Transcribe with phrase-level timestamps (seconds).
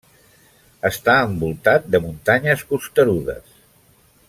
[0.89, 3.63] Està envoltat de muntanyes costerudes.